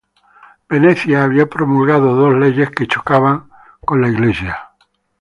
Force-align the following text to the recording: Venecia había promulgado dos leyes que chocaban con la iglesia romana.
Venecia 0.67 1.21
había 1.23 1.45
promulgado 1.45 2.15
dos 2.15 2.33
leyes 2.35 2.71
que 2.71 2.87
chocaban 2.87 3.49
con 3.81 4.01
la 4.01 4.09
iglesia 4.09 4.53
romana. 4.55 4.69